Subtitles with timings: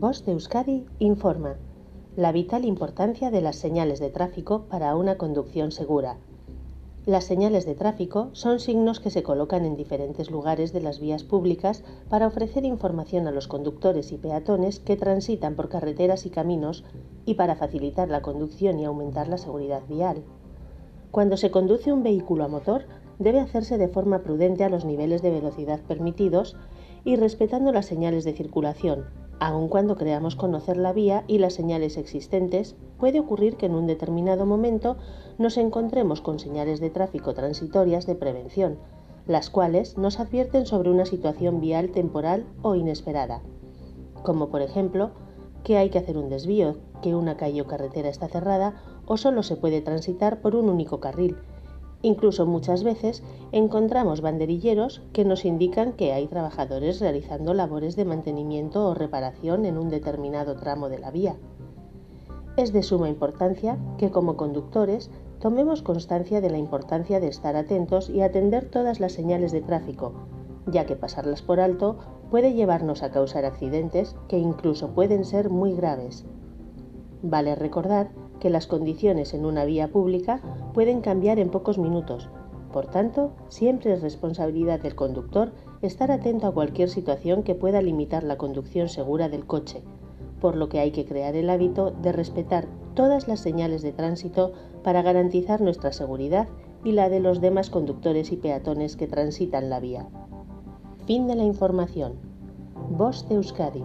[0.00, 1.56] Voz de Euskadi informa
[2.16, 6.16] la vital importancia de las señales de tráfico para una conducción segura.
[7.04, 11.22] Las señales de tráfico son signos que se colocan en diferentes lugares de las vías
[11.22, 16.82] públicas para ofrecer información a los conductores y peatones que transitan por carreteras y caminos
[17.26, 20.22] y para facilitar la conducción y aumentar la seguridad vial.
[21.10, 22.86] Cuando se conduce un vehículo a motor,
[23.18, 26.56] debe hacerse de forma prudente a los niveles de velocidad permitidos
[27.04, 29.04] y respetando las señales de circulación,
[29.40, 33.86] Aun cuando creamos conocer la vía y las señales existentes, puede ocurrir que en un
[33.86, 34.98] determinado momento
[35.38, 38.78] nos encontremos con señales de tráfico transitorias de prevención,
[39.26, 43.40] las cuales nos advierten sobre una situación vial temporal o inesperada,
[44.22, 45.12] como por ejemplo
[45.64, 49.42] que hay que hacer un desvío, que una calle o carretera está cerrada o solo
[49.42, 51.38] se puede transitar por un único carril,
[52.02, 53.22] Incluso muchas veces
[53.52, 59.76] encontramos banderilleros que nos indican que hay trabajadores realizando labores de mantenimiento o reparación en
[59.76, 61.36] un determinado tramo de la vía.
[62.56, 68.08] Es de suma importancia que como conductores tomemos constancia de la importancia de estar atentos
[68.08, 70.12] y atender todas las señales de tráfico,
[70.66, 71.98] ya que pasarlas por alto
[72.30, 76.24] puede llevarnos a causar accidentes que incluso pueden ser muy graves.
[77.22, 80.40] Vale recordar que las condiciones en una vía pública
[80.74, 82.28] pueden cambiar en pocos minutos.
[82.72, 85.52] Por tanto, siempre es responsabilidad del conductor
[85.82, 89.82] estar atento a cualquier situación que pueda limitar la conducción segura del coche,
[90.40, 94.52] por lo que hay que crear el hábito de respetar todas las señales de tránsito
[94.82, 96.48] para garantizar nuestra seguridad
[96.84, 100.08] y la de los demás conductores y peatones que transitan la vía.
[101.06, 102.14] Fin de la información.
[102.90, 103.84] Voz de Euskadi,